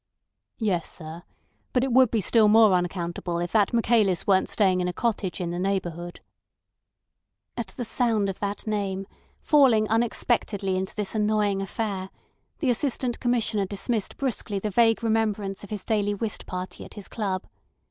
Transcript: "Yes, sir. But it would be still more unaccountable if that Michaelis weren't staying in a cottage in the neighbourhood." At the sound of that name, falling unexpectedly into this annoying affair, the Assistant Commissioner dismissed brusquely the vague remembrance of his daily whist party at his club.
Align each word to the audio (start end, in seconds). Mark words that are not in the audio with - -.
"Yes, 0.57 0.89
sir. 0.91 1.21
But 1.73 1.83
it 1.83 1.93
would 1.93 2.09
be 2.09 2.21
still 2.21 2.47
more 2.47 2.73
unaccountable 2.73 3.37
if 3.37 3.51
that 3.51 3.71
Michaelis 3.71 4.25
weren't 4.25 4.49
staying 4.49 4.81
in 4.81 4.87
a 4.87 4.93
cottage 4.93 5.39
in 5.39 5.51
the 5.51 5.59
neighbourhood." 5.59 6.21
At 7.55 7.67
the 7.77 7.85
sound 7.85 8.27
of 8.27 8.39
that 8.39 8.65
name, 8.65 9.05
falling 9.41 9.87
unexpectedly 9.89 10.75
into 10.75 10.95
this 10.95 11.13
annoying 11.13 11.61
affair, 11.61 12.09
the 12.57 12.71
Assistant 12.71 13.19
Commissioner 13.19 13.67
dismissed 13.67 14.17
brusquely 14.17 14.57
the 14.57 14.71
vague 14.71 15.03
remembrance 15.03 15.63
of 15.63 15.69
his 15.69 15.83
daily 15.83 16.15
whist 16.15 16.47
party 16.47 16.83
at 16.83 16.95
his 16.95 17.07
club. 17.07 17.45